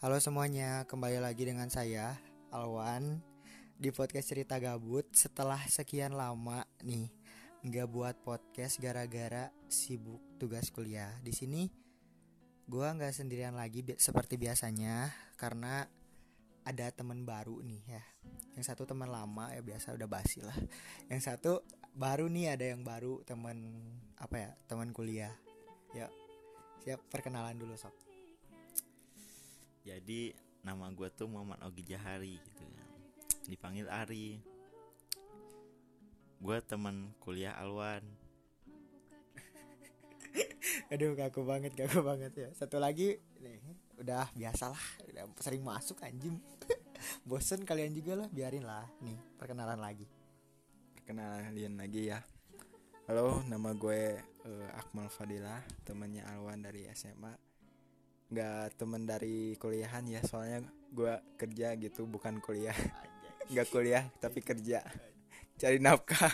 [0.00, 2.16] Halo semuanya, kembali lagi dengan saya
[2.48, 3.20] Alwan
[3.76, 5.04] di podcast cerita gabut.
[5.12, 7.12] Setelah sekian lama nih
[7.60, 11.12] nggak buat podcast gara-gara sibuk tugas kuliah.
[11.20, 11.68] Di sini
[12.64, 15.84] gua nggak sendirian lagi bi- seperti biasanya karena
[16.64, 18.04] ada teman baru nih ya.
[18.56, 20.56] Yang satu teman lama ya biasa udah basi lah.
[21.12, 21.60] Yang satu
[21.92, 23.68] baru nih ada yang baru teman
[24.16, 25.36] apa ya teman kuliah.
[25.92, 26.08] Ya
[26.80, 27.92] siap perkenalan dulu sob.
[29.90, 30.30] Jadi
[30.62, 32.90] nama gue tuh Muhammad Ogi Jahari gitu kan.
[33.50, 34.38] Dipanggil Ari.
[36.38, 38.06] Gue teman kuliah Alwan.
[40.94, 42.48] Aduh kaku banget kaku banget ya.
[42.54, 43.58] Satu lagi nih
[43.98, 44.84] Udah biasa lah.
[45.10, 46.38] Udah sering masuk anjing.
[47.28, 48.86] Bosen kalian juga lah Biarin lah.
[49.02, 50.06] Nih perkenalan lagi.
[50.94, 52.22] Perkenalan lagi ya.
[53.10, 57.49] Halo nama gue eh, Akmal Fadilah Temannya Alwan dari SMA
[58.30, 60.62] Gak temen dari kuliahan ya Soalnya
[60.94, 62.74] gue kerja gitu Bukan kuliah.
[63.50, 64.82] Gak kuliah tapi kerja.
[65.58, 66.30] Cari nafkah.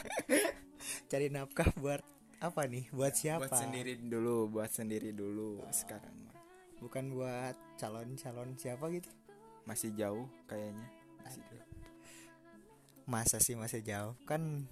[1.11, 2.05] Cari nafkah buat
[2.39, 2.93] Apa nih?
[2.93, 3.49] Buat siapa?
[3.49, 6.37] Buat sendiri dulu Buat sendiri dulu Sekarang mah.
[6.85, 9.09] Bukan buat calon-calon siapa gitu?
[9.65, 10.87] Masih jauh kayaknya.
[11.25, 11.57] Masih Aduh.
[11.57, 11.75] jauh.
[13.09, 14.13] Masa sih masih jauh?
[14.29, 14.69] Kan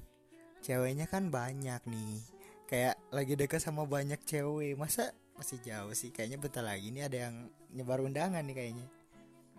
[0.65, 2.25] Ceweknya kan banyak nih.
[2.65, 4.81] Kayak lagi deket sama banyak cewek.
[4.81, 6.11] Masa masih jauh sih.
[6.15, 7.37] Kayaknya bentar lagi nih ada yang
[7.75, 8.87] Nyebar undangan nih kayaknya.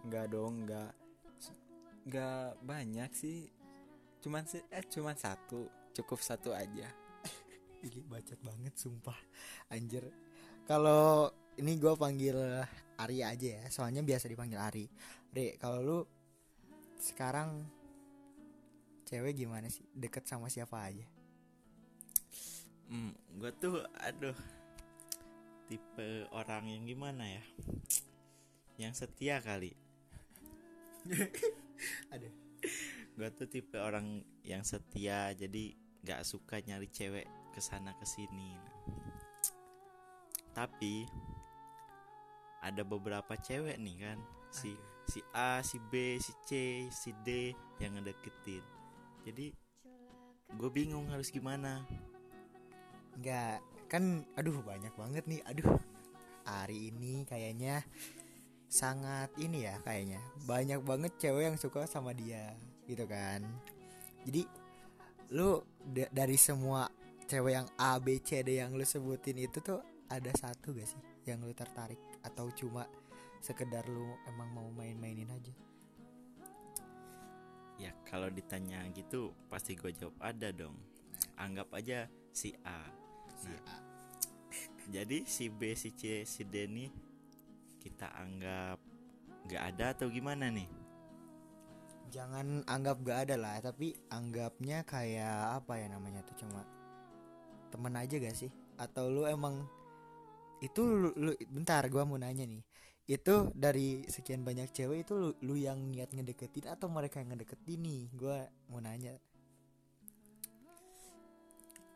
[0.07, 0.91] Enggak dong Enggak
[2.07, 3.51] Enggak banyak sih.
[4.23, 5.67] Cuman sih Eh cuman satu.
[5.91, 6.87] Cukup satu aja.
[7.85, 9.19] Ini bacot banget sumpah.
[9.71, 10.07] Anjir.
[10.65, 12.35] Kalau ini gue panggil
[12.97, 13.63] Ari aja ya.
[13.69, 14.85] Soalnya biasa dipanggil Ari.
[15.35, 15.99] Re kalau lu
[16.95, 17.67] Sekarang
[19.05, 19.85] Cewek gimana sih?
[19.93, 21.05] Deket sama siapa aja?
[22.89, 24.33] Hmm, gue tuh aduh
[25.65, 27.43] tipe orang yang gimana ya?
[28.77, 29.73] Yang setia kali.
[32.13, 32.45] Aduh
[33.15, 35.71] Gue tuh tipe orang yang setia jadi
[36.03, 37.23] gak suka nyari cewek
[37.55, 38.59] ke sana ke sini.
[40.51, 41.07] Tapi
[42.59, 44.19] ada beberapa cewek nih kan
[44.51, 44.75] si
[45.07, 46.51] si A, si B, si C,
[46.91, 48.63] si D yang ngedeketin.
[49.23, 49.55] Jadi
[50.51, 51.87] gue bingung harus gimana.
[53.15, 55.41] Enggak Kan Aduh banyak banget nih.
[55.45, 55.77] Aduh
[56.45, 57.81] Ari ini kayaknya
[58.69, 60.19] Sangat ini ya kayaknya.
[60.45, 62.53] Banyak banget cewek yang suka sama dia
[62.85, 63.41] Gitu kan.
[64.25, 64.45] Jadi
[65.33, 66.85] Lu da- dari semua
[67.25, 71.01] Cewek yang A, B, C, D yang lu sebutin itu tuh Ada satu gak sih
[71.25, 72.01] Yang lu tertarik?
[72.21, 72.85] Atau cuma
[73.41, 75.53] Sekedar lu emang mau main-mainin aja?
[77.75, 80.79] Ya kalau ditanya gitu pasti gue jawab ada dong.
[81.35, 82.87] Anggap aja si A.
[83.43, 83.81] Nah,
[84.89, 86.89] jadi si B, si C, si D nih
[87.83, 88.77] kita anggap
[89.45, 90.69] nggak ada atau gimana nih?
[92.13, 93.87] Jangan anggap gak ada lah Tapi
[94.17, 96.61] anggapnya kayak Apa ya namanya tuh Cuma
[97.71, 98.51] Temen aja gak sih?
[98.79, 99.55] Atau lu emang
[100.63, 102.63] Itu lu, lu- Bentar gua mau nanya nih.
[103.05, 107.79] Itu dari sekian banyak cewek Itu lu, lu yang niat ngedeketin Atau mereka yang ngedeketin
[107.85, 108.01] nih?
[108.15, 108.37] Gua
[108.71, 109.13] mau nanya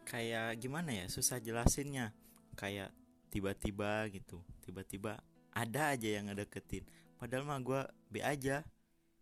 [0.09, 1.05] Kayak gimana ya?
[1.05, 2.17] Susah jelasinnya.
[2.57, 2.89] Kayak
[3.29, 5.21] tiba-tiba gitu, tiba-tiba
[5.53, 6.83] ada aja yang ngedeketin.
[7.21, 8.65] Padahal mah gue B aja.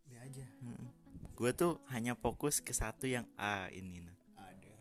[0.07, 0.47] Be aja
[1.35, 3.99] Gue tuh hanya fokus ke satu yang A ini.
[3.99, 4.15] Nah.
[4.39, 4.73] Ada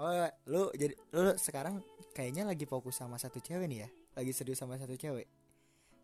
[0.00, 0.12] Oh
[0.48, 1.84] lu jadi Lu sekarang
[2.16, 5.28] Kayaknya lagi fokus sama satu cewek nih ya Lagi serius sama satu cewek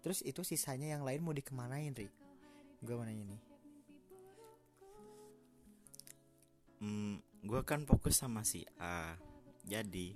[0.04, 2.12] Terus itu sisanya yang lain mau dikemanain Ri
[2.84, 3.40] Gua mau nanya nih
[6.82, 9.18] Hmm, gue kan fokus sama si A.
[9.66, 10.14] Jadi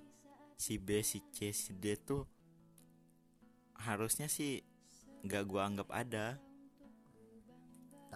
[0.56, 2.25] si B, si C, si D tuh
[3.76, 4.64] harusnya sih
[5.26, 6.41] nggak gua anggap ada.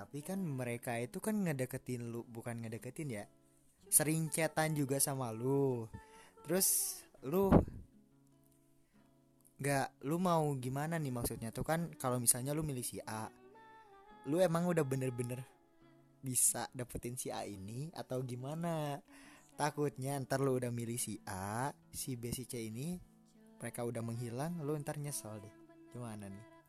[0.01, 3.25] Tapi kan mereka itu kan ngedeketin lu Bukan ngedeketin ya
[3.93, 5.85] Sering chatan juga sama lu
[6.49, 7.53] Terus lu
[9.61, 13.29] Gak Lu mau gimana nih maksudnya tuh kan Kalau misalnya lu milih si A
[14.25, 15.45] Lu emang udah bener-bener
[16.21, 19.01] Bisa dapetin si A ini Atau gimana
[19.57, 23.01] Takutnya ntar lu udah milih si A Si B si C ini
[23.61, 25.55] Mereka udah menghilang Lu ntar nyesel deh
[25.93, 26.61] Gimana nih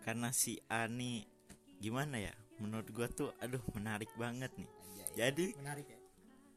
[0.00, 1.28] Karena si A nih
[1.80, 2.32] gimana ya?
[2.60, 4.70] Menurut gua tuh aduh menarik banget nih.
[5.16, 5.98] Jadi Menarik ya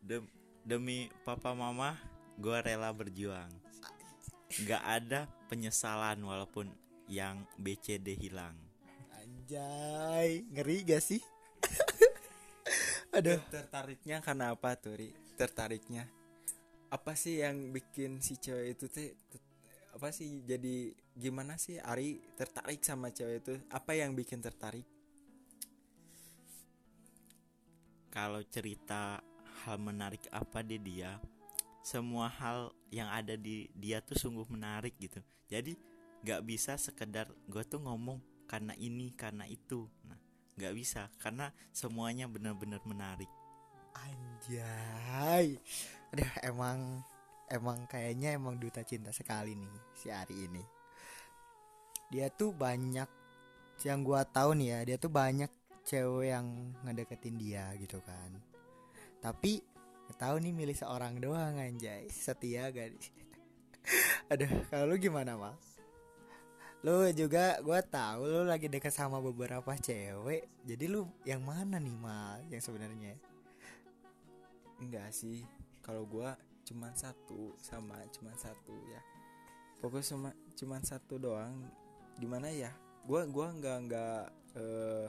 [0.03, 0.31] dem-
[0.63, 1.95] demi papa mama
[2.39, 3.51] gua rela berjuang.
[4.53, 5.19] Nggak ada
[5.51, 6.71] penyesalan walaupun
[7.07, 8.55] yang B C D hilang.
[9.43, 11.19] Anjay, ngeri gak sih?
[13.19, 15.11] Aduh, Tertariknya karena apa tuh Ri?
[15.35, 16.07] Tertariknya.
[16.87, 19.11] Apa sih yang bikin si cewek itu teh
[19.91, 21.75] apa sih jadi gimana sih?
[21.75, 24.87] Ari tertarik sama cewek itu apa yang bikin tertarik?
[28.15, 29.19] Kalau cerita
[29.67, 31.19] hal menarik apa di dia
[31.83, 35.19] semua hal yang ada di dia tuh sungguh menarik gitu.
[35.51, 35.75] Jadi
[36.23, 40.21] nggak bisa sekedar gue tuh ngomong karena ini karena itu nah
[40.53, 43.29] nggak bisa karena semuanya benar-benar menarik
[43.93, 45.57] Anjay.
[46.13, 47.05] Aduh, emang
[47.49, 50.63] emang kayaknya emang duta cinta sekali nih si Ari ini.
[52.09, 53.09] Dia tuh banyak
[53.85, 55.49] yang gua tahu nih ya, dia tuh banyak
[55.85, 58.33] cewek yang ngedeketin dia gitu kan.
[59.21, 59.61] Tapi
[60.17, 62.05] tahu nih milih seorang doang anjay.
[62.11, 63.09] Setia gak nih?
[64.31, 65.55] Aduh, kalau lu gimana, Mal?
[66.83, 70.47] Lu juga gua tahu lu lagi deket sama beberapa cewek.
[70.67, 72.43] Jadi lu yang mana nih, Mal?
[72.51, 73.15] Yang sebenarnya?
[74.83, 75.47] enggak sih
[75.79, 76.35] kalau gua
[76.67, 79.01] cuman satu sama cuman satu ya
[79.79, 81.55] fokus cuma cuman satu doang
[82.19, 82.71] gimana ya
[83.07, 84.23] gua gua nggak nggak
[84.59, 85.07] eh,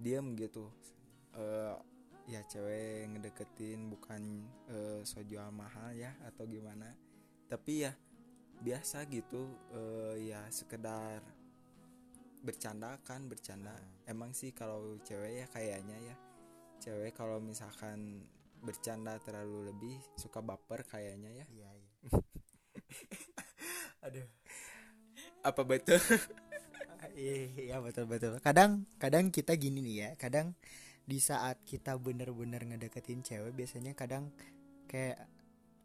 [0.00, 0.72] diem gitu
[1.36, 1.76] eh
[2.28, 6.92] ya cewek ngedeketin bukan eh, so jual mahal ya atau gimana
[7.48, 7.92] tapi ya
[8.62, 11.22] biasa gitu eh, ya sekedar
[12.42, 13.74] bercanda kan bercanda
[14.06, 16.16] emang sih kalau cewek ya kayaknya ya
[16.78, 18.22] cewek kalau misalkan
[18.62, 21.90] bercanda terlalu lebih suka baper kayaknya ya Iya, iya.
[24.06, 24.28] Aduh.
[25.42, 25.98] apa betul
[27.18, 28.38] Iya, iya betul betul.
[28.38, 30.10] Kadang kadang kita gini nih ya.
[30.14, 30.54] Kadang
[31.02, 34.30] di saat kita bener-bener ngedeketin cewek biasanya kadang
[34.86, 35.18] kayak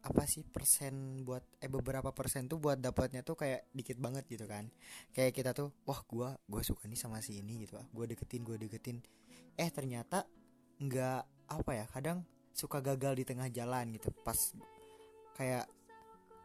[0.04, 4.44] apa sih persen buat eh beberapa persen tuh buat dapatnya tuh kayak dikit banget gitu
[4.44, 4.68] kan.
[5.16, 7.80] Kayak kita tuh wah gua gua suka nih sama si ini gitu.
[7.80, 9.00] Ah gua deketin gua deketin.
[9.56, 10.28] Eh ternyata
[10.76, 12.20] nggak apa ya kadang
[12.52, 14.12] suka gagal di tengah jalan gitu.
[14.12, 14.36] Pas
[15.40, 15.64] kayak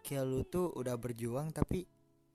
[0.07, 1.83] kayak lu tuh udah berjuang tapi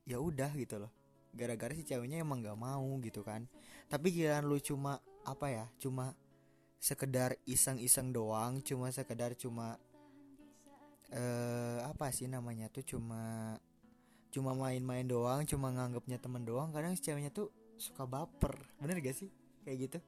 [0.04, 0.92] ya udah gitu loh.
[1.32, 3.48] Gara-gara si ceweknya emang nggak mau gitu kan.
[3.88, 6.12] Tapi giliran lu cuma apa ya cuma
[6.76, 9.80] sekedar iseng-iseng doang cuma sekedar cuma
[11.12, 13.54] eh apa sih namanya tuh cuma
[14.32, 18.54] cuma main-main doang cuma nganggapnya temen doang kadang si ceweknya tuh suka baper.
[18.78, 19.30] Bener gak sih?
[19.66, 19.98] Kayak gitu?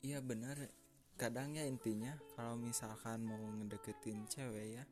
[0.00, 0.56] Iya benar
[1.20, 4.84] kadang ya intinya kalau misalkan mau ngedeketin cewek ya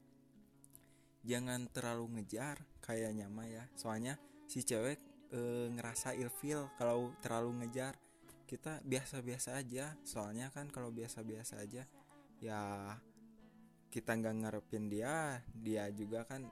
[1.29, 3.64] jangan terlalu ngejar kayaknya mah ya.
[3.75, 4.17] Soalnya
[4.49, 4.99] si cewek
[5.34, 7.96] eh, ngerasa ilfil kalau terlalu ngejar.
[8.49, 9.93] Kita biasa-biasa aja.
[10.08, 11.84] Soalnya kan kalau biasa-biasa aja
[12.41, 12.61] ya
[13.88, 16.44] kita nggak ngarepin dia dia juga kan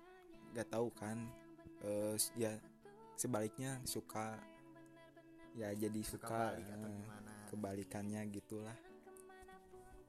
[0.57, 1.29] nggak tahu kan
[1.85, 2.57] eh, ya
[3.17, 4.41] sebaliknya suka
[5.57, 7.33] ya jadi suka, balik atau eh, gimana.
[7.49, 8.77] kebalikannya gitulah.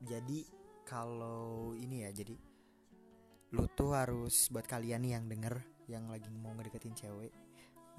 [0.04, 0.44] Jadi
[0.84, 2.36] kalau ini ya jadi
[3.56, 5.56] lu tuh harus buat kalian nih yang denger
[5.88, 7.32] yang lagi mau ngedeketin cewek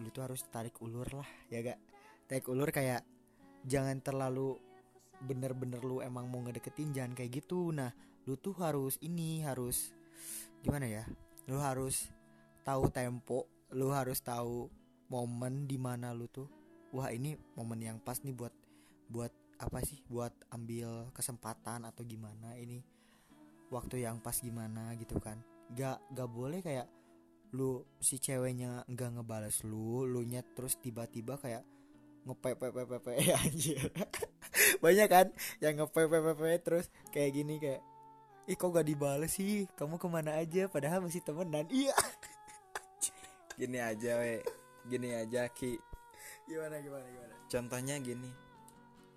[0.05, 1.81] lu tuh harus tarik ulur lah ya gak
[2.29, 3.01] tarik ulur kayak
[3.65, 4.61] jangan terlalu
[5.25, 7.75] bener-bener lu emang mau ngedeketin jangan kayak gitu.
[7.75, 7.91] Nah
[8.29, 9.97] lu tuh harus ini harus
[10.61, 11.05] gimana ya
[11.49, 12.13] lu harus
[12.61, 14.69] tahu tempo lu harus tahu
[15.09, 16.45] momen di mana lu tuh
[16.93, 18.53] wah ini momen yang pas nih buat
[19.09, 22.85] buat apa sih buat ambil kesempatan atau gimana ini
[23.69, 25.41] waktu yang pas gimana gitu kan.
[25.77, 26.89] Gak gak boleh kayak
[27.57, 31.64] lu si ceweknya nggak ngebales lu lu nyet terus tiba-tiba kayak
[32.29, 33.88] ngepepepepepe anjir
[34.85, 35.33] banyak kan
[35.64, 37.81] yang ngepepepepe terus kayak gini kayak
[38.49, 39.69] ih kok gak dibales sih?
[39.76, 40.67] Kamu ke mana aja?
[40.73, 41.69] Padahal masih temenan.
[41.69, 41.93] Iya.
[43.55, 44.40] Gini aja we.
[44.88, 45.76] Gini aja ki.
[46.49, 47.35] Gimana gimana gimana?
[47.45, 48.31] Contohnya gini.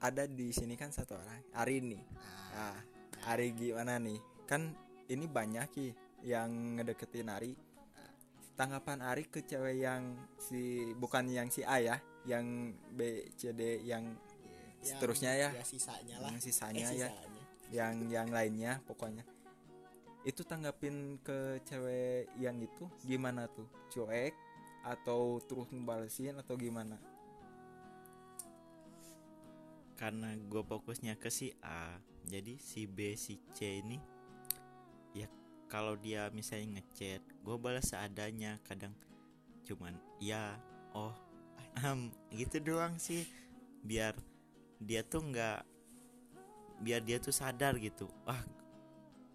[0.04, 1.40] Ada di sini kan satu orang.
[1.56, 2.04] Ari nih.
[2.52, 2.78] Nah
[3.32, 4.20] Ari gimana nih?
[4.50, 4.76] Kan
[5.08, 5.88] ini banyak ki
[6.28, 7.54] yang ngedeketin Ari.
[8.60, 11.96] Tanggapan Ari ke cewek yang si bukan yang si A ya
[12.28, 14.12] yang B C D yang
[14.82, 15.50] seterusnya ya.
[15.56, 16.30] ya sisanya lah.
[16.34, 17.08] Yang sisanya Eh, ya.
[17.10, 17.31] sisanya.
[17.72, 19.24] Yang yang lainnya pokoknya.
[20.22, 23.66] Itu tanggapin ke cewek yang itu gimana tuh?
[23.90, 24.36] Cuek
[24.86, 27.00] atau terus ngebalesin atau gimana?
[29.98, 31.98] Karena gue fokusnya ke si A
[32.28, 33.98] jadi si B si C ini
[35.18, 35.26] ya
[35.66, 38.94] kalau dia misalnya ngechat gue balas seadanya kadang.
[39.66, 40.60] Cuman ya
[40.94, 41.16] oh
[41.80, 43.26] ahem, gitu doang sih.
[43.82, 44.14] Biar
[44.82, 45.71] dia tuh nggak
[46.82, 48.10] biar dia tuh sadar gitu.
[48.26, 48.42] Wah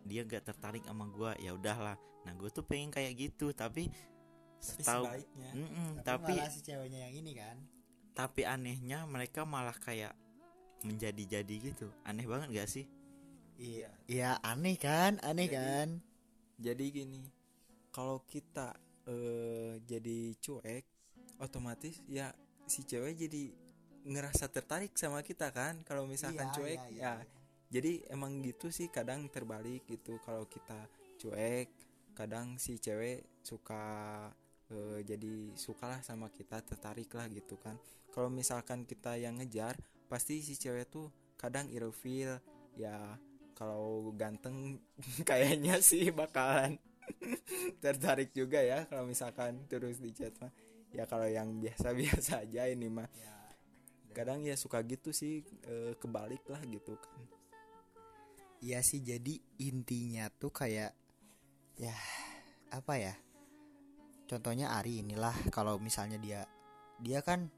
[0.02, 1.94] dia nggak tertarik sama gue ya udahlah.
[2.26, 3.90] Nah gue tuh pengen kayak gitu tapi
[4.58, 5.06] setahu
[5.54, 7.56] Mm-mm, tapi, tapi malah si ceweknya yang ini kan.
[8.16, 10.16] tapi anehnya mereka malah kayak
[10.82, 11.92] menjadi-jadi gitu.
[12.02, 12.86] Aneh banget gak sih?
[13.56, 13.90] Iya.
[14.06, 15.20] Iya aneh kan?
[15.20, 15.88] Aneh Jadi- kan?
[16.56, 17.28] jadi gini
[17.92, 18.72] kalau kita
[19.04, 20.84] eh jadi cuek
[21.36, 22.32] otomatis ya
[22.64, 23.52] si cewek jadi
[24.06, 25.82] ngerasa tertarik sama kita kan?
[25.82, 27.14] Kalau misalkan Iya, cuek iya, iya, ya.
[27.66, 30.22] Jadi emang gitu sih kadang terbalik gitu.
[30.22, 30.86] Kalau kita
[31.18, 31.68] cuek
[32.16, 33.82] kadang si cewek suka
[34.72, 37.74] eh, jadi sukalah sama kita tertarik lah gitu kan.
[38.14, 42.38] Kalau misalkan kita yang ngejar pasti si cewek tuh kadang ilfeel
[42.78, 43.18] ya.
[43.56, 44.78] Kalau ganteng
[45.28, 46.76] kayaknya sih bakalan
[47.82, 50.52] tertarik juga ya kalau misalkan terus di chat mah.
[50.94, 53.04] Ya kalau yang biasa-biasa aja ini mah.
[53.12, 53.35] Ya,
[54.16, 57.20] kadang ya suka gitu sih eh, kebalik lah gitu kan.
[58.64, 60.96] Iya sih jadi intinya tuh kayak
[61.76, 61.96] ya
[62.72, 63.14] apa ya?
[64.24, 66.48] Contohnya Ari inilah kalau misalnya dia
[66.96, 67.52] dia kan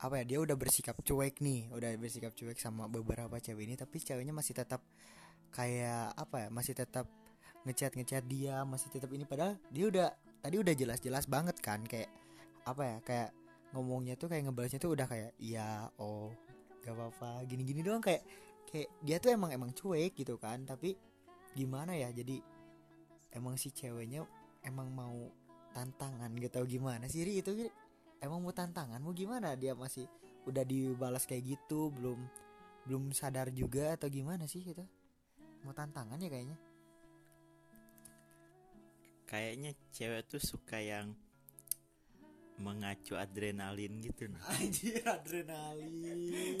[0.00, 4.00] apa ya dia udah bersikap cuek nih udah bersikap cuek sama beberapa cewek ini tapi
[4.00, 4.80] ceweknya masih tetap
[5.52, 7.04] kayak apa ya masih tetap
[7.68, 10.08] ngechat ngechat dia masih tetap ini padahal dia udah
[10.40, 12.08] tadi udah jelas-jelas banget kan kayak
[12.64, 13.30] apa ya kayak
[13.70, 16.34] ngomongnya tuh kayak ngebalasnya tuh udah kayak iya oh
[16.82, 17.46] gak apa-apa.
[17.46, 18.22] Gini-gini doang kayak
[18.70, 20.66] kayak dia tuh emang emang cuek gitu kan.
[20.66, 20.96] Tapi
[21.54, 22.42] gimana ya jadi
[23.34, 24.26] emang si ceweknya
[24.66, 25.30] emang mau
[25.70, 26.50] tantangan gitu.
[26.50, 27.42] Tau gimana sih Ri?
[27.42, 27.54] Itu
[28.18, 28.98] emang mau tantangan?
[28.98, 29.54] Mau gimana?
[29.54, 30.06] Dia masih
[30.48, 32.18] udah dibalas kayak gitu belum
[32.88, 34.82] belum sadar juga atau gimana sih itu
[35.62, 36.58] mau tantangan ya kayaknya.
[39.28, 41.14] Kayaknya cewek tuh suka yang
[42.60, 44.44] mengacu adrenalin gitu nah.
[44.54, 46.60] anjir adrenalin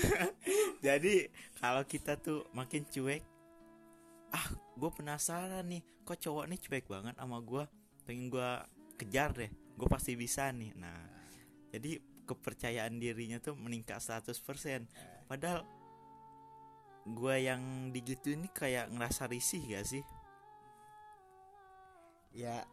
[0.84, 1.28] Jadi
[1.60, 3.24] kalau kita tuh makin cuek,
[4.32, 4.46] ah
[4.76, 7.64] gue penasaran nih, kok cowok nih cuek banget sama gue,
[8.04, 8.50] pengen gue
[9.00, 10.76] kejar deh, gue pasti bisa nih.
[10.76, 11.00] Nah,
[11.72, 14.32] jadi kepercayaan dirinya tuh meningkat 100%
[15.28, 15.60] Padahal
[17.04, 20.04] gue yang digitu ini kayak ngerasa risih gak sih?
[22.34, 22.66] ya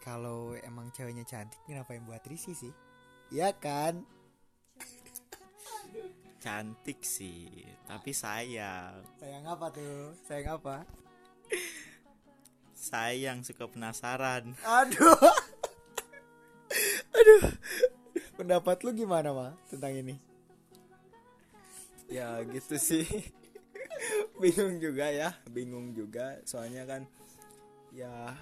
[0.00, 2.72] kalau emang ceweknya cantik kenapa yang buat risih sih?
[3.28, 4.02] Ya kan?
[6.40, 10.16] Cantik sih, tapi sayang, sayang apa tuh?
[10.24, 10.88] Sayang apa?
[12.72, 14.56] Sayang suka penasaran.
[14.64, 15.20] aduh.
[17.12, 17.42] Aduh.
[18.40, 20.16] Pendapat lu gimana mah tentang ini?
[22.08, 23.04] Ya gitu sih.
[24.40, 25.36] Bingung juga ya.
[25.52, 27.04] Bingung juga soalnya kan
[27.92, 28.32] ya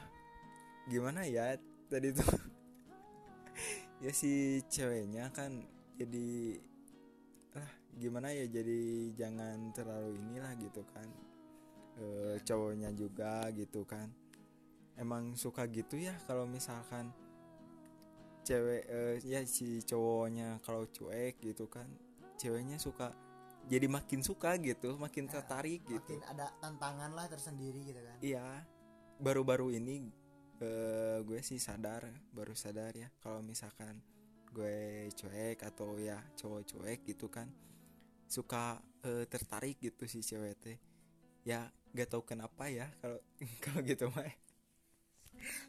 [0.88, 1.54] gimana ya
[1.88, 2.24] tadi tuh?
[3.98, 5.50] Ya si ceweknya kan
[5.98, 6.54] jadi
[7.50, 7.66] lah
[7.98, 11.08] gimana ya jadi jangan terlalu inilah gitu kan.
[11.98, 14.06] Eh, cowoknya juga gitu kan.
[14.94, 17.10] Emang suka gitu ya kalau misalkan
[18.46, 21.84] cewek eh, ya si cowoknya kalau cuek gitu kan
[22.38, 23.10] ceweknya suka
[23.68, 26.14] jadi makin suka gitu makin Ya, tertarik gitu.
[26.16, 28.16] makin ada tantangan lah tersendiri gitu kan.
[28.22, 28.46] Iya
[29.18, 30.08] baru-baru ini
[30.62, 33.08] eh, gue sih sadar baru sadar ya.
[33.22, 33.98] Kalau misalkan
[34.48, 37.46] gue cuek atau ya cowok cuek gitu kan
[38.28, 40.78] suka eh, tertarik gitu si cewek teh.
[41.46, 43.18] Ya gak tau kenapa ya kalau
[43.64, 44.28] kalau gitu mah.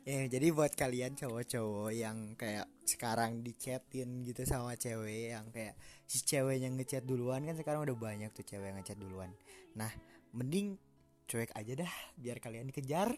[0.04, 5.78] Ya jadi buat kalian cowok-cowok yang kayak sekarang dichatin gitu sama cewek yang kayak
[6.10, 9.30] si cewek yang ngechat duluan kan sekarang udah banyak tuh cewek yang ngechat duluan.
[9.78, 9.94] Nah
[10.34, 10.78] mending
[11.30, 13.14] cuek aja dah biar kalian dikejar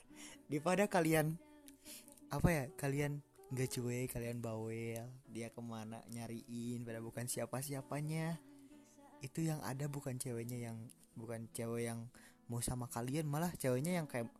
[0.51, 1.39] daripada kalian
[2.31, 3.19] apa ya kalian
[3.51, 8.39] nggak cuek kalian bawel dia ke mana nyariin pada bukan siapa siapanya
[9.19, 10.77] itu yang ada bukan ceweknya yang
[11.19, 12.07] bukan cewek yang
[12.47, 14.31] mau sama kalian malah ceweknya yang kayak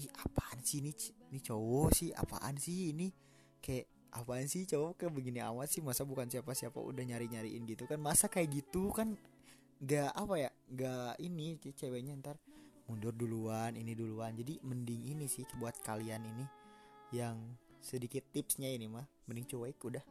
[0.00, 0.92] ih apaan sih ini
[1.30, 3.12] ini cowok sih apaan sih ini?
[3.62, 4.98] Kayak apaan sih cowok?
[4.98, 8.02] Kayak begini amat sih masa bukan siapa siapa udah nyari nyariin gitu kan?
[8.02, 9.14] Masa kayak gitu kan?
[9.78, 12.36] Nggak apa ya nggak ini ceweknya ntar
[12.90, 14.34] mundur duluan ini duluan.
[14.34, 16.44] Jadi mending ini sih buat kalian ini
[17.10, 20.04] yang sedikit tipsnya ini mah mending cuek udah.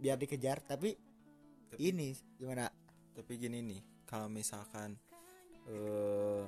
[0.00, 0.96] Biar dikejar tapi
[1.78, 2.68] ini gimana?
[3.12, 4.96] Tapi gini nih kalau misalkan
[5.68, 6.44] eh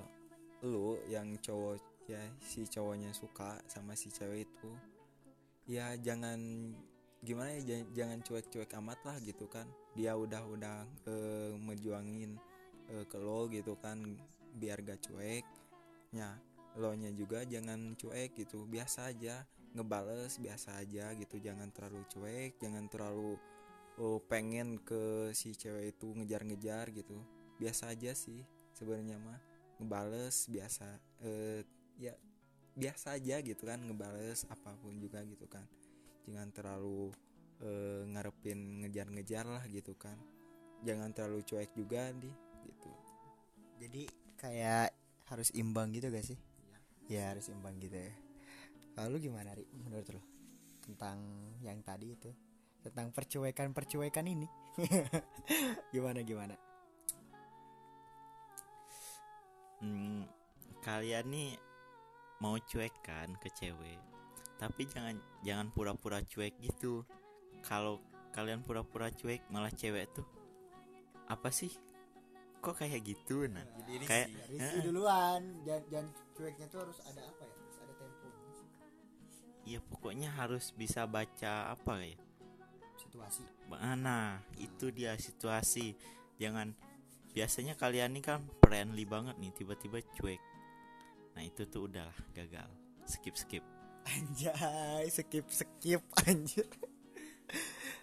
[0.64, 4.70] lu yang cowok ya si cowoknya suka sama si cewek itu
[5.68, 6.72] ya jangan
[7.24, 9.64] gimana ya jangan, cuek-cuek amat lah gitu kan.
[9.96, 10.76] Dia udah udah
[11.08, 12.36] eh, menjuangin
[12.92, 14.00] eh, ke lo gitu kan
[14.56, 15.44] biar gak cuek.
[16.12, 16.36] Ya
[16.76, 22.62] lo nya juga jangan cuek gitu biasa aja ngebales biasa aja gitu jangan terlalu cuek
[22.62, 23.34] jangan terlalu
[23.98, 27.18] oh, pengen ke si cewek itu ngejar-ngejar gitu.
[27.58, 28.42] Biasa aja sih
[28.74, 29.38] sebenarnya mah
[29.78, 30.86] ngebales biasa
[31.22, 31.62] eh,
[31.98, 32.14] ya
[32.74, 35.66] biasa aja gitu kan ngebales apa pun juga gitu kan.
[36.26, 37.14] Jangan terlalu
[37.62, 40.18] eh, ngarepin ngejar-ngejar lah gitu kan.
[40.82, 42.30] Jangan terlalu cuek juga di
[42.66, 42.90] gitu.
[43.78, 44.02] Jadi
[44.38, 44.90] kayak
[45.30, 46.36] harus imbang gitu gak sih?
[47.08, 48.23] Ya harus imbang gitu ya
[48.94, 49.66] kalau lu gimana Ri?
[49.74, 50.22] Menurut lu
[50.86, 51.18] tentang
[51.60, 52.30] yang tadi itu.
[52.80, 54.44] Tentang percuekan percuekan ini.
[55.94, 56.52] Gimana gimana?
[59.80, 60.28] Hmm,
[60.84, 61.50] kalian nih
[62.44, 64.14] mau cuek kan ke cewek
[64.58, 67.02] tapi jangan jangan pura-pura cuek gitu.
[67.64, 68.00] Kalau
[68.32, 70.26] kalian pura-pura cuek malah cewek tuh
[71.28, 71.72] apa sih?
[72.64, 73.44] Kok kayak gitu?
[73.50, 75.42] Nah Jadi kayak Rizky duluan.
[75.68, 77.53] Jangan, jangan cueknya tuh harus ada apa ya
[79.64, 82.16] ya pokoknya harus bisa baca apa ya
[83.00, 83.44] situasi
[83.74, 85.96] Nah, itu dia situasi.
[86.36, 86.76] Jangan
[87.32, 90.40] biasanya kalian ini kan friendly banget nih, tiba-tiba cuek.
[91.34, 92.68] Nah, itu tuh udahlah gagal.
[93.08, 93.64] Skip skip.
[94.04, 96.68] anjay skip skip anjir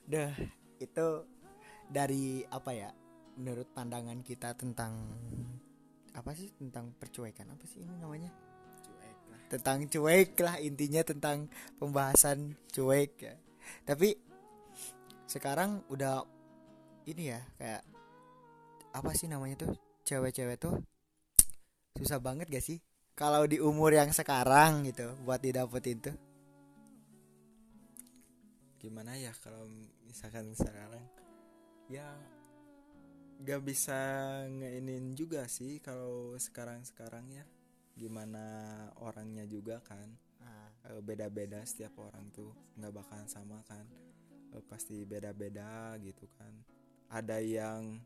[0.09, 0.33] dah
[0.81, 1.07] itu
[1.85, 2.89] dari apa ya
[3.37, 4.97] menurut pandangan kita tentang
[6.17, 8.33] apa sih tentang percuekan apa sih ini namanya
[9.51, 13.35] tentang cuek lah intinya tentang pembahasan cuek ya.
[13.83, 14.15] Tapi
[15.27, 16.23] sekarang udah
[17.11, 17.83] ini ya kayak
[18.95, 19.75] apa sih namanya tuh
[20.07, 20.79] cewek-cewek tuh
[21.99, 22.79] susah banget gak sih?
[23.11, 26.15] Kalau di umur yang sekarang gitu buat didapetin tuh.
[28.79, 29.67] Gimana ya kalau
[30.07, 31.03] misalkan sekarang?
[31.91, 32.07] Ya
[33.43, 33.99] gak bisa
[34.47, 37.43] ngeinin juga sih kalau sekarang sekarang ya
[38.01, 38.43] gimana
[38.97, 40.09] orangnya juga kan.
[40.41, 43.85] Nah, Eh, beda-beda setiap orang tuh nggak bakalan sama kan.
[44.57, 46.49] Eh, pasti beda-beda gitu kan.
[47.13, 48.01] Ada yang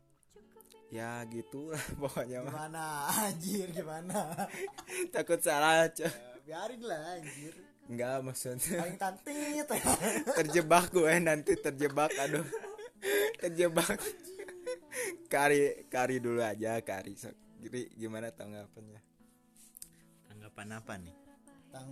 [0.92, 2.52] ya gitu lah pokoknya mah.
[2.52, 2.84] Gimana?
[3.32, 4.20] Anjir gimana?
[5.14, 6.36] Takut salah Cok.
[6.46, 7.54] biarin lah anjir.
[7.90, 8.78] Nggak maksudnya.
[8.78, 9.66] Paling tantit
[10.36, 12.46] terjebak gue nanti terjebak aduh.
[13.42, 13.98] Terjebak.
[15.26, 17.18] Kari kari dulu aja kari.
[17.58, 19.15] Jadi gimana tanggapannya
[20.56, 21.12] Tanggapan apa nih?
[21.68, 21.88] tentang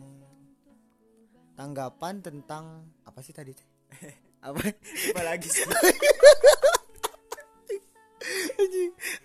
[1.52, 2.64] tanggapan tentang
[3.04, 3.52] apa sih tadi?
[3.52, 3.68] Teh
[4.48, 4.56] apa?
[5.12, 5.68] Apa lagi sih.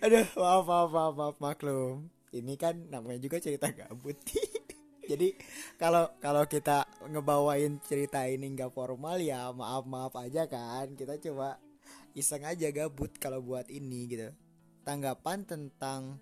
[0.03, 2.11] Aduh maaf maaf maaf, maaf maklum.
[2.35, 4.19] Ini kan namanya juga cerita gabut.
[5.09, 5.39] Jadi
[5.79, 10.99] kalau kalau kita ngebawain cerita ini nggak formal ya maaf maaf aja kan.
[10.99, 11.63] Kita coba
[12.11, 14.35] iseng aja gabut kalau buat ini gitu.
[14.83, 16.19] Tanggapan tentang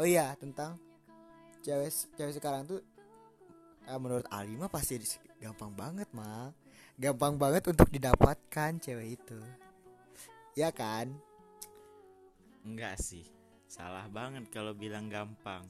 [0.00, 0.80] oh iya tentang
[1.64, 2.84] cewek cewek sekarang tuh
[3.88, 5.00] eh, menurut Ali mah pasti
[5.40, 6.52] gampang banget mah
[7.00, 9.40] gampang banget untuk didapatkan cewek itu
[10.54, 11.10] ya kan
[12.64, 13.28] Enggak sih.
[13.68, 15.68] Salah banget kalau bilang gampang.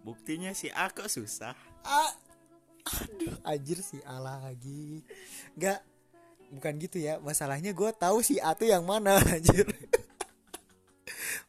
[0.00, 1.52] Buktinya si A kok susah.
[1.84, 2.12] ah,
[2.82, 5.06] aduh anjir si A lagi
[5.54, 5.78] nggak
[6.58, 9.66] bukan gitu ya masalahnya gue tahu si A tuh yang mana anjir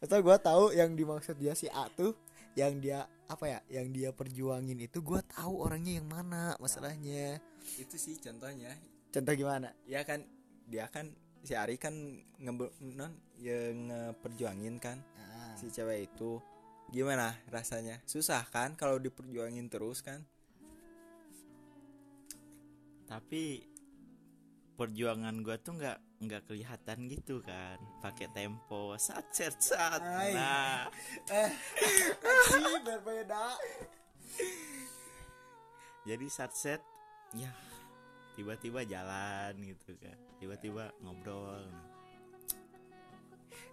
[0.02, 2.14] Masa gue tahu yang dimaksud dia si A tuh
[2.54, 7.42] yang dia apa ya yang dia perjuangin itu gue tahu orangnya yang mana masalahnya.
[7.80, 8.78] Itu sih contohnya.
[9.10, 9.74] Contoh gimana?
[9.90, 10.22] Ya kan
[10.70, 11.10] dia kan
[11.44, 11.94] si Ari kan
[12.40, 12.54] nge
[12.94, 16.38] non yang ngeperjuangin kan nah, si cewek itu.
[16.94, 17.98] Gimana rasanya?
[18.06, 20.22] Susah kan kalau diperjuangin terus kan?
[23.10, 23.73] Tapi
[24.74, 27.78] perjuangan gua tuh nggak nggak kelihatan gitu kan.
[28.00, 30.02] Pakai tempo sat set sat.
[30.02, 30.34] Ay.
[30.36, 30.90] Nah,
[31.30, 31.52] eh
[32.84, 33.56] berbeda
[36.04, 36.82] jadi sat set
[37.32, 37.52] ya
[38.34, 40.18] tiba-tiba jalan gitu kan.
[40.42, 41.64] Tiba-tiba ngobrol.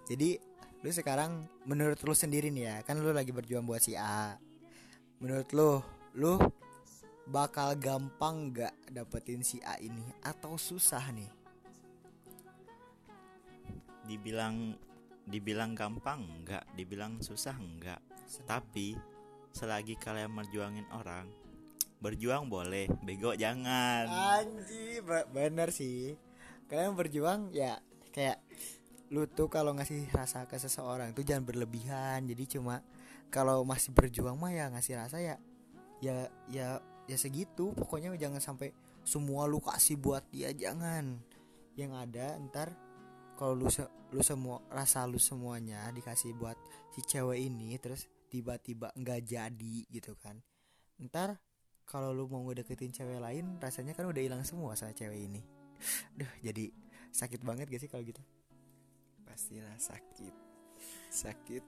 [0.06, 0.36] Jadi
[0.80, 4.36] lu sekarang menurut lu sendiri nih ya, kan lu lagi berjuang buat si A.
[5.20, 5.70] Menurut lu,
[6.16, 6.32] lu
[7.30, 11.30] bakal gampang nggak dapetin si A ini atau susah nih?
[14.10, 14.74] Dibilang
[15.30, 18.02] dibilang gampang enggak, dibilang susah enggak.
[18.50, 18.98] Tapi
[19.54, 21.30] selagi kalian merjuangin orang,
[22.02, 24.10] berjuang boleh, bego jangan.
[24.10, 26.18] Anji, be- bener sih.
[26.66, 27.78] Kalian berjuang ya
[28.10, 28.42] kayak
[29.14, 32.26] lu tuh kalau ngasih rasa ke seseorang tuh jangan berlebihan.
[32.26, 32.82] Jadi cuma
[33.30, 35.38] kalau masih berjuang mah ya ngasih rasa ya
[36.02, 37.72] ya ya ya segitu.
[37.76, 38.72] Pokoknya jangan sampai
[39.06, 41.20] semua lu kasih buat dia jangan.
[41.78, 42.68] Yang ada ntar
[43.38, 46.58] kalau lu se- lu semua rasa lu semuanya dikasih buat
[46.92, 50.36] si cewek ini terus tiba-tiba nggak jadi gitu kan.
[51.00, 51.40] Ntar
[51.90, 55.42] kalau lu mau ngedeketin cewek lain rasanya kan udah hilang semua sama cewek ini
[56.14, 56.70] Duh jadi
[57.10, 58.22] sakit banget gak sih kalau gitu
[59.26, 60.34] pastilah sakit
[61.10, 61.64] sakit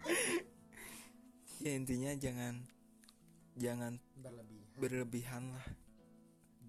[1.64, 2.64] ya intinya jangan
[3.54, 4.74] jangan berlebihan.
[4.78, 5.66] berlebihan lah.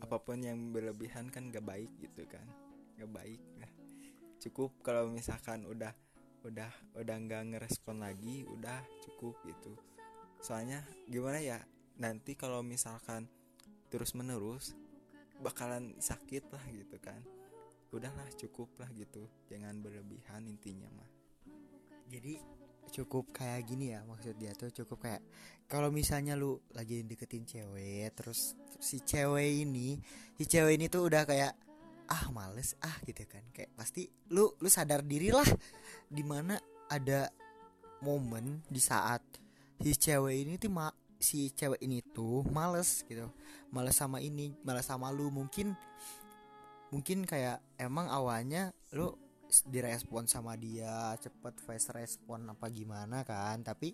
[0.04, 2.46] Apa pun yang berlebihan kan gak baik gitu kan.
[3.00, 3.72] Gak baik lah.
[4.42, 5.94] Cukup kalau misalkan udah
[6.46, 9.74] udah udah nggak ngerespon lagi udah cukup gitu.
[10.38, 11.58] Soalnya gimana ya
[11.98, 13.26] nanti kalau misalkan
[13.90, 14.78] terus menerus
[15.42, 17.18] bakalan sakit lah gitu kan.
[17.90, 19.26] Udahlah cukup lah gitu.
[19.50, 21.10] Jangan berlebihan intinya mah.
[22.06, 22.38] Jadi
[22.92, 25.22] cukup kayak gini ya maksud dia tuh cukup kayak
[25.66, 29.98] kalau misalnya lu lagi deketin cewek terus si cewek ini
[30.38, 31.54] si cewek ini tuh udah kayak
[32.10, 33.42] ah males ah gitu kan.
[33.52, 35.48] Kayak pasti lu lu sadar diri lah
[36.10, 36.58] di mana
[36.90, 37.30] ada
[38.06, 39.22] momen di saat
[39.82, 43.30] si cewek ini tuh ma si cewek ini tuh males gitu.
[43.74, 45.34] Males sama ini males sama lu.
[45.34, 45.74] Mungkin
[46.94, 49.12] mungkin kayak emang awalnya lu
[49.66, 53.62] direspon sama dia cepet face respon apa gimana kan.
[53.62, 53.94] Tapi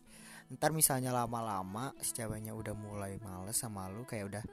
[0.56, 4.44] ntar misalnya lama-lama si ceweknya udah mulai males sama lu kayak udah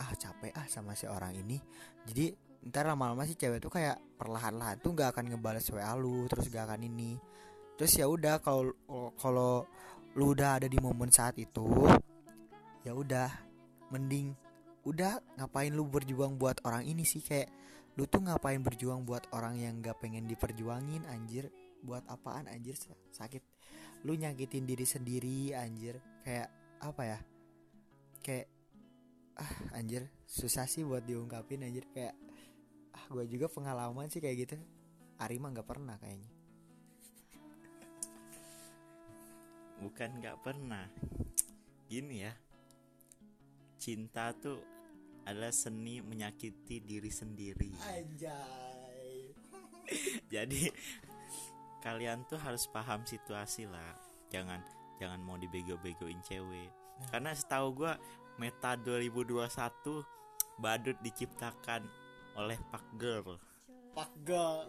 [0.00, 1.60] ah capek ah sama si orang ini.
[2.04, 2.34] Jadi
[2.68, 6.68] ntar lama-lama si cewek tuh kayak perlahan-lahan tuh nggak akan ngebales WA lu terus gak
[6.70, 7.16] akan ini.
[7.74, 8.72] Terus ya udah kalau
[9.18, 9.66] kalau
[10.14, 11.66] lu udah ada di momen saat itu
[12.86, 13.26] ya udah
[13.90, 14.36] mending
[14.84, 17.24] udah ngapain lu berjuang buat orang ini sih?
[17.24, 17.48] Kayak
[17.94, 21.50] lu tuh ngapain berjuang buat orang yang gak pengen diperjuangin anjir?
[21.84, 22.74] Buat apaan anjir?
[23.14, 23.42] Sakit.
[24.02, 26.02] Lu nyakitin diri sendiri anjir.
[26.26, 26.50] Kayak
[26.82, 27.18] apa ya?
[28.24, 28.46] Kayak
[29.38, 30.10] ah anjir.
[30.26, 31.86] Susah sih buat diungkapin anjir.
[31.94, 32.18] Kayak
[32.94, 34.56] ah gue juga pengalaman sih kayak gitu.
[35.22, 36.30] Arima nggak pernah kayaknya.
[39.78, 40.90] Bukan nggak pernah.
[41.86, 42.34] Gini ya.
[43.78, 44.73] Cinta tuh
[45.24, 47.72] adalah seni menyakiti diri sendiri.
[47.80, 49.32] Anjay.
[50.34, 50.68] Jadi
[51.80, 53.96] kalian tuh harus paham situasi lah.
[54.32, 54.60] Jangan
[55.00, 56.68] jangan mau dibego-begoin cewek.
[56.70, 57.08] Nah.
[57.12, 57.96] Karena setahu gua
[58.36, 59.44] meta 2021
[60.60, 61.82] badut diciptakan
[62.38, 63.36] oleh Pak Girl.
[63.94, 64.66] Pak Girl.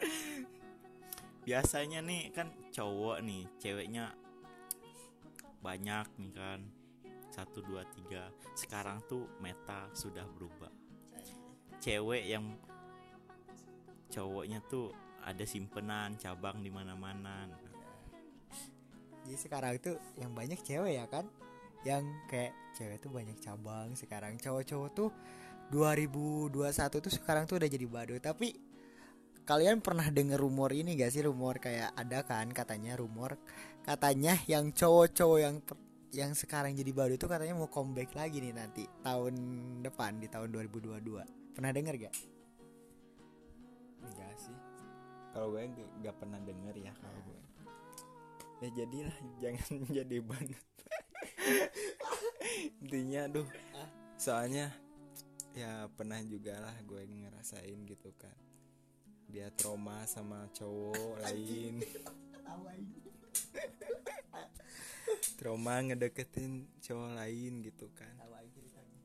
[1.46, 4.12] Biasanya nih kan cowok nih, ceweknya
[5.60, 6.60] banyak nih kan
[7.30, 8.28] satu dua tiga.
[8.58, 10.70] Sekarang tuh meta sudah berubah.
[11.80, 12.58] Cewek yang
[14.10, 14.92] cowoknya tuh
[15.24, 17.48] ada simpenan cabang di mana-mana.
[19.24, 21.30] Jadi sekarang itu yang banyak cewek ya kan?
[21.86, 23.94] Yang kayak cewek tuh banyak cabang.
[23.94, 25.10] Sekarang cowok-cowok tuh
[25.70, 26.50] 2021
[26.98, 28.20] tuh sekarang tuh udah jadi badut.
[28.20, 28.58] Tapi
[29.46, 31.22] kalian pernah denger rumor ini gak sih?
[31.24, 33.38] Rumor kayak ada kan katanya rumor
[33.80, 35.56] katanya yang cowok-cowok yang
[36.10, 39.34] yang sekarang jadi baru itu katanya mau comeback lagi nih nanti tahun
[39.86, 42.14] depan di tahun 2022 pernah denger gak?
[44.00, 44.56] enggak sih.
[45.30, 45.70] Kalau gue
[46.02, 47.40] gak pernah denger ya kalau gue.
[48.60, 50.40] Ya jadilah jangan jadi ban
[52.82, 53.48] intinya aduh.
[54.18, 54.74] Soalnya
[55.54, 58.34] ya pernah juga lah gue ngerasain gitu kan
[59.30, 61.82] dia trauma sama cowok lain
[65.40, 68.12] trauma ngedeketin cowok lain gitu kan.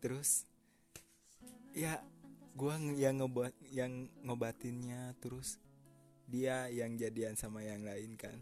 [0.04, 0.43] Terus
[1.71, 2.04] ya
[2.60, 5.56] gua yang ngebuat yang ngobatinnya terus
[6.28, 8.36] dia yang jadian sama yang lain kan.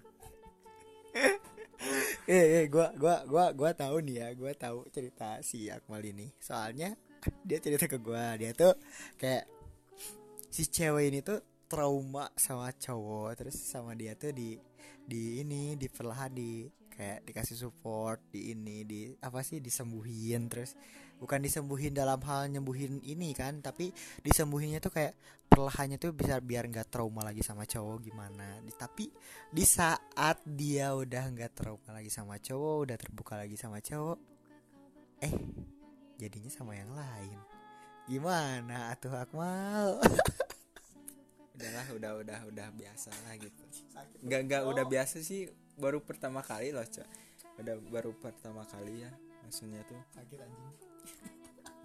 [2.24, 6.32] Eh eh gua gua gua gua tahu nih ya gua tahu cerita si Akmal ini.
[6.40, 6.96] Soalnya
[7.44, 8.40] dia cerita ke gua.
[8.40, 8.72] Dia tuh
[9.20, 9.44] kayak
[10.48, 14.56] si cewek ini tuh trauma sama cowok terus sama dia tuh di
[15.04, 20.78] di ini di perlahan di kayak dikasih support di ini di apa sih disembuhin terus
[21.18, 23.90] bukan disembuhin dalam hal nyembuhin ini kan tapi
[24.22, 25.14] disembuhinnya tuh kayak
[25.54, 28.58] perlahannya tuh bisa biar nggak trauma lagi sama cowok gimana?
[28.66, 29.06] Di, tapi
[29.54, 34.18] di saat dia udah nggak trauma lagi sama cowok udah terbuka lagi sama cowok
[35.22, 35.34] eh
[36.18, 37.38] jadinya sama yang lain.
[38.10, 40.02] Gimana atuh Akmal
[41.64, 43.64] udahlah udah udah udah biasa lah gitu
[44.28, 45.48] nggak nggak udah biasa sih
[45.80, 47.08] baru pertama kali loh cok
[47.64, 49.12] udah baru pertama kali ya
[49.54, 50.02] maksudnya tuh.
[50.18, 50.74] Sakit anjing.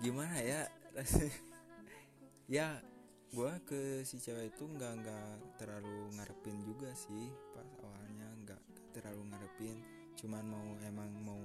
[0.00, 0.64] Gimana ya
[2.56, 2.80] ya
[3.28, 8.62] gue ke si cewek itu nggak nggak terlalu ngarepin juga sih pas awalnya nggak
[8.96, 9.76] terlalu ngarepin.
[10.16, 11.42] Cuman mau emang mau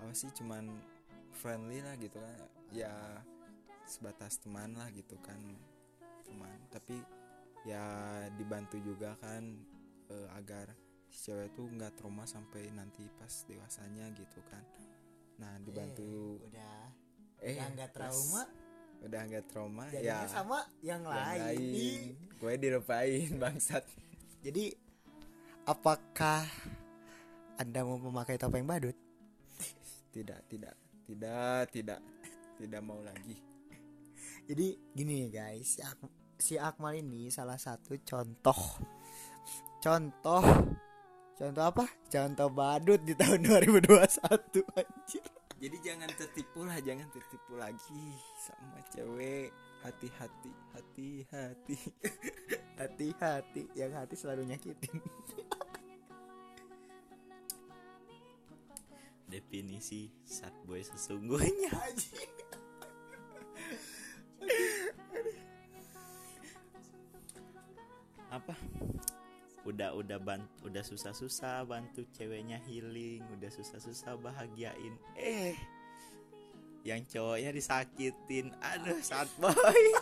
[0.00, 0.72] apa sih cuman
[1.36, 2.40] friendly lah gitu kan.
[2.72, 3.20] Ya
[3.84, 5.36] sebatas teman lah gitu kan
[6.24, 6.56] teman.
[6.72, 6.96] Tapi
[7.66, 7.84] ya
[8.38, 9.42] dibantu juga kan
[10.10, 10.74] eh, agar
[11.08, 14.62] si cewek tuh nggak trauma sampai nanti pas dewasanya gitu kan.
[15.40, 16.80] Nah dibantu eh, udah.
[17.38, 18.42] Eh nggak trauma?
[18.98, 20.30] udah nggak trauma jadinya ya.
[20.30, 22.00] sama yang, yang lain, lain.
[22.34, 23.86] Gue direpain bangsat.
[24.42, 24.74] Jadi
[25.66, 26.42] apakah
[27.58, 28.94] anda mau memakai topeng badut?
[30.10, 30.74] Tidak tidak.
[31.06, 32.00] Tidak tidak.
[32.58, 33.38] Tidak mau lagi.
[34.50, 38.78] Jadi gini guys si, Ak si Akmal ini salah satu contoh.
[39.82, 40.42] Contoh
[41.34, 41.84] contoh apa?
[42.06, 43.98] Contoh badut di tahun 2021
[44.78, 45.26] anjir.
[45.58, 49.50] Jadi jangan tertipu lah jangan tertipu lagi sama cewek.
[49.82, 51.78] Hati-hati hati-hati.
[52.78, 54.98] Hati-hati yang hati selalu nyakitin.
[59.30, 61.68] Definisi sad boy sesungguhnya
[68.28, 68.54] apa?
[69.66, 74.94] Udah udah bant udah susah susah bantu ceweknya healing udah susah susah bahagiain.
[75.18, 75.56] Eh
[76.86, 78.54] yang cowoknya disakitin.
[78.62, 79.54] Aduh sad boy.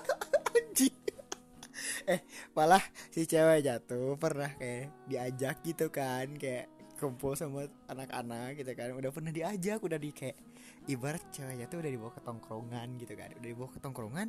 [2.06, 2.22] Eh
[2.54, 6.70] malah si cewek jatuh pernah kayak diajak gitu kan kayak
[7.02, 8.94] kumpul sama anak-anak gitu kan.
[8.94, 10.38] Udah pernah diajak udah di kayak
[10.86, 13.34] ibarat ceweknya tuh udah dibawa ke tongkrongan gitu kan.
[13.42, 14.28] Udah dibawa ke tongkrongan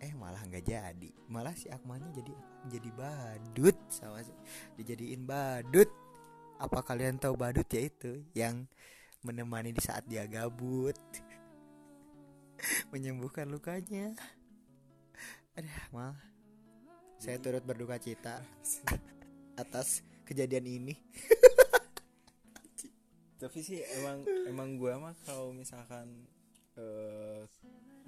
[0.00, 1.10] eh malah nggak jadi.
[1.28, 2.32] Malah si Akmalnya jadi
[2.72, 4.24] jadi badut sama
[4.80, 5.88] dijadiin badut.
[6.60, 7.68] Apa kalian tahu badut?
[7.68, 8.64] Ya itu yang
[9.20, 10.96] menemani di saat dia gabut.
[12.92, 14.16] Menyembuhkan lukanya.
[15.56, 16.30] Ada mal
[17.20, 18.40] saya turut berduka cita
[19.52, 20.94] atas kejadian ini.
[23.40, 26.24] Tapi sih emang emang gue mah kalau misalkan
[26.80, 27.44] eh,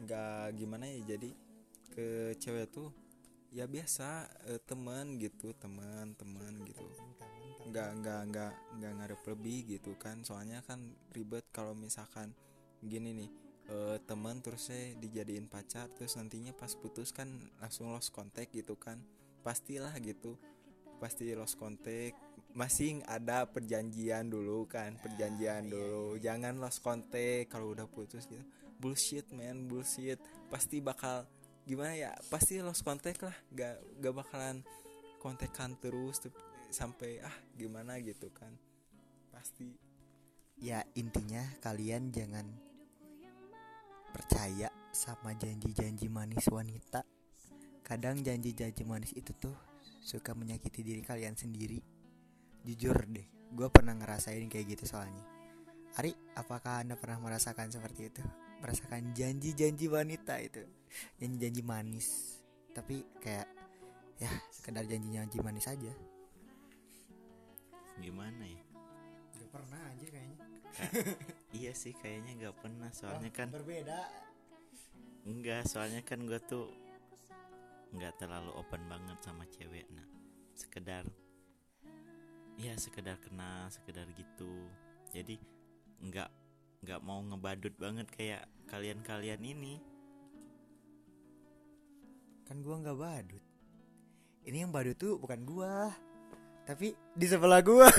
[0.00, 1.28] nggak gimana ya jadi
[1.92, 2.88] ke cewek tuh
[3.52, 6.88] ya biasa eh, teman gitu teman teman gitu.
[7.62, 10.24] nggak nggak nggak nggak ngarep lebih gitu kan.
[10.24, 12.32] Soalnya kan ribet kalau misalkan
[12.82, 13.30] gini nih
[13.70, 17.28] eh, teman terus saya dijadiin pacar terus nantinya pas putus kan
[17.60, 18.98] langsung lost contact gitu kan.
[19.44, 20.40] Pastilah gitu.
[20.98, 22.16] Pasti lost contact.
[22.52, 26.20] Masih ada perjanjian dulu kan perjanjian dulu.
[26.20, 28.42] jangan lost contact kalau udah putus gitu.
[28.80, 30.18] Bullshit man bullshit.
[30.50, 31.24] Pasti bakal
[31.62, 33.36] gimana ya pasti lost contact lah.
[33.54, 34.56] Gak gak bakalan
[35.22, 36.34] kontekan terus tuh,
[36.74, 37.98] sampai ah gimana?
[38.02, 38.50] gitu kan.
[39.30, 39.78] Pasti.
[40.58, 42.46] Ya intinya kalian jangan
[44.12, 47.02] percaya sama janji-janji manis wanita.
[47.82, 49.54] Kadang janji-janji manis itu tuh
[50.02, 51.78] suka menyakiti diri kalian sendiri.
[52.62, 55.24] Jujur deh gue pernah ngerasain kayak gitu soalnya.
[56.00, 58.22] Ari apakah anda pernah merasakan seperti itu
[58.62, 60.62] merasakan janji-janji wanita itu.
[61.18, 62.38] Janji-janji manis.
[62.70, 63.50] Tapi kayak
[64.22, 65.92] ya sekedar janji-janji manis aja.
[67.98, 68.62] Gimana ya?
[69.36, 70.38] Gak pernah aja kayaknya.
[71.52, 72.88] Iya sih kayaknya nggak pernah.
[72.94, 74.08] Soalnya kan berbeda.
[75.28, 76.70] Enggak soalnya kan gue tuh
[77.92, 80.08] nggak terlalu open banget sama cewek nah
[80.56, 81.04] sekedar
[82.56, 84.66] ya sekedar kenal sekedar gitu.
[85.12, 85.36] Jadi
[86.00, 86.41] nggak
[86.82, 89.78] nggak mau ngebadut banget kayak kalian-kalian ini.
[92.42, 93.44] Kan gua nggak badut.
[94.42, 95.94] Ini yang badut tuh bukan gua
[96.66, 97.86] tapi di sebelah gua.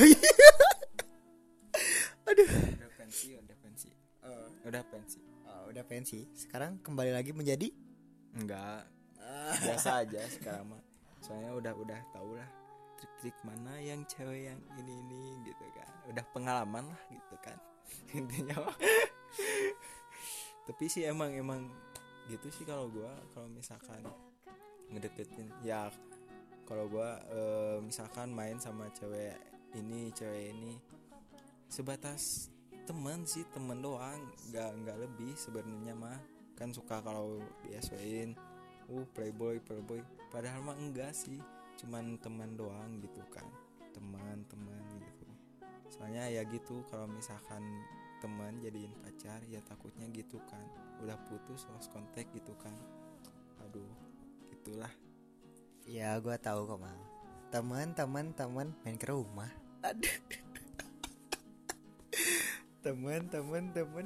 [2.34, 3.90] Udah pensi udah pensi.
[4.66, 5.20] Udah pensi.
[5.46, 6.26] Oh, udah pensi.
[6.34, 7.70] Sekarang kembali lagi menjadi?
[8.34, 8.90] Enggak.
[9.64, 10.82] Biasa aja sekarang mah.
[11.22, 12.50] Soalnya udah udah tau lah
[12.98, 15.88] trik-trik mana yang cewek yang ini ini gitu kan.
[16.10, 17.60] Udah pengalaman lah gitu kan
[18.20, 18.68] intinya
[20.64, 21.68] tapi sih emang emang
[22.32, 24.00] gitu sih kalau gua kalau misalkan
[24.92, 25.92] ngedeketin ya
[26.64, 29.36] kalau gua eh, misalkan main sama cewek
[29.76, 30.78] ini cewek ini
[31.68, 32.54] sebatas
[32.84, 34.20] teman sih temen doang
[34.52, 36.20] nggak nggak lebih sebenarnya mah.
[36.54, 38.36] Kan suka kalau biasain
[38.92, 40.04] uh playboy playboy.
[40.30, 41.40] Padahal mah enggak sih
[41.82, 43.48] cuman teman doang gitu kan.
[43.96, 44.83] Teman-teman gitu
[45.94, 47.62] soalnya ya gitu kalau misalkan
[48.18, 50.66] teman jadiin pacar ya takutnya gitu kan.
[51.06, 52.74] Udah putus lost kontak gitu kan.
[53.62, 53.94] Aduh
[54.50, 54.90] gitulah.
[55.86, 56.98] Ya gua tahu kok mal.
[57.54, 59.54] Teman teman teman main ke rumah.
[59.86, 60.10] Aduh
[62.86, 64.06] teman teman teman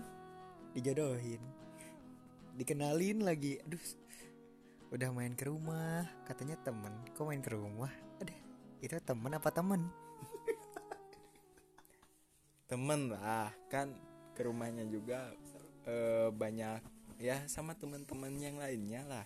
[0.76, 1.40] dijodohin.
[2.60, 3.64] Dikenalin lagi.
[3.64, 3.80] Aduh
[4.92, 6.04] udah main ke rumah.
[6.28, 7.94] Katanya temen kok main ke rumah?
[8.20, 8.36] Aduh
[8.84, 9.90] itu temen apa temen
[12.68, 13.96] temen lah kan
[14.36, 15.32] ke rumahnya juga
[15.88, 16.84] eh, banyak
[17.18, 19.26] ya sama teman-teman yang lainnya lah.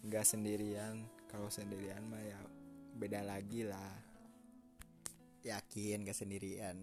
[0.00, 2.40] Nggak sendirian kalau sendirian mah ya
[2.96, 3.94] beda lagi lah.
[5.40, 6.76] Yakin gak sendirian?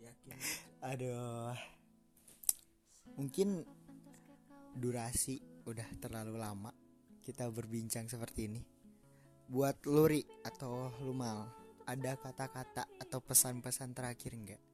[0.00, 0.36] Yakin.
[0.80, 1.52] Aduh.
[3.20, 3.60] Mungkin
[4.72, 6.72] durasi udah terlalu lama
[7.20, 8.62] kita berbincang seperti ini.
[9.44, 11.52] Buat luri atau lumal
[11.84, 14.73] ada kata-kata atau pesan-pesan terakhir enggak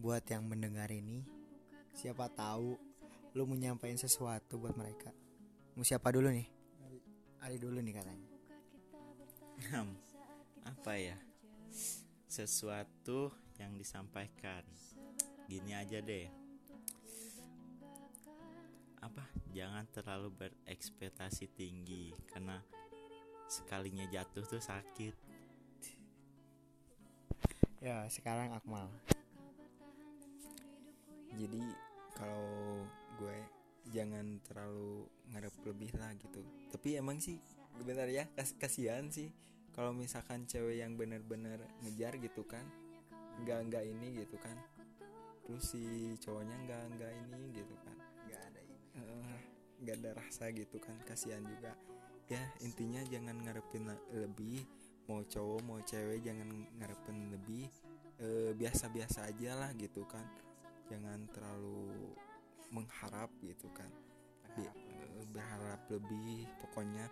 [0.00, 1.20] buat yang mendengar ini
[1.92, 2.80] siapa tahu
[3.36, 5.12] lu menyampaikan sesuatu buat mereka.
[5.76, 6.48] Mau siapa dulu nih?
[7.44, 8.28] Ali dulu nih katanya.
[9.68, 9.92] Hmm,
[10.64, 11.20] apa ya?
[12.24, 13.28] Sesuatu
[13.60, 14.64] yang disampaikan.
[15.44, 16.32] Gini aja deh.
[19.04, 19.28] Apa?
[19.52, 22.56] Jangan terlalu berekspektasi tinggi karena
[23.52, 25.14] sekalinya jatuh tuh sakit.
[27.84, 28.88] Ya, sekarang Akmal.
[31.38, 31.62] Jadi
[32.14, 32.82] kalau
[33.18, 33.38] gue
[33.94, 36.42] jangan terlalu ngarep lebih lah gitu.
[36.70, 37.38] Tapi emang sih
[37.80, 39.32] benar ya kas kasihan sih
[39.72, 42.66] kalau misalkan cewek yang bener-bener ngejar gitu kan
[43.40, 44.56] nggak nggak ini gitu kan.
[45.46, 47.96] Terus si cowoknya nggak nggak ini gitu kan.
[48.28, 48.78] Gak ada ini.
[49.80, 51.72] Nggak ada rasa gitu kan kasihan juga.
[52.30, 54.62] Ya intinya jangan ngarepin lebih.
[55.08, 56.46] Mau cowok mau cewek jangan
[56.78, 57.66] ngarepin lebih.
[58.20, 60.22] Eh, biasa-biasa aja lah gitu kan
[60.90, 62.18] jangan terlalu
[62.74, 63.90] mengharap gitu kan
[64.58, 64.74] eh,
[65.30, 67.06] berharap lebih pokoknya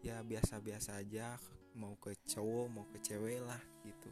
[0.00, 1.34] ya biasa-biasa aja
[1.74, 4.10] mau ke cowok mau ke cewek lah gitu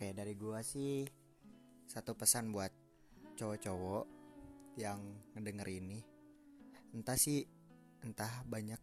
[0.00, 1.04] Oke, dari gua sih
[1.84, 2.72] satu pesan buat
[3.36, 4.04] cowok-cowok
[4.78, 4.96] yang
[5.36, 6.00] ngedenger ini.
[6.96, 7.44] Entah sih
[8.00, 8.80] entah banyak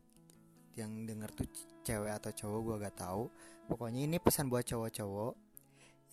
[0.78, 1.50] yang denger tuh
[1.82, 3.34] cewek atau cowok gua gak tahu.
[3.65, 5.34] Pokoknya ini pesan buat cowok-cowok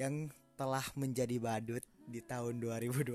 [0.00, 3.14] yang telah menjadi badut di tahun 2021.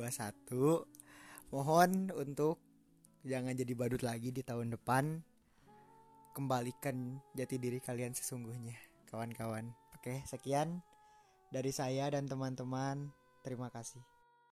[1.50, 2.62] Mohon untuk
[3.26, 5.24] jangan jadi badut lagi di tahun depan.
[6.38, 8.78] Kembalikan jati diri kalian sesungguhnya,
[9.10, 9.74] kawan-kawan.
[9.98, 10.80] Oke, sekian
[11.50, 13.10] dari saya dan teman-teman.
[13.42, 14.19] Terima kasih.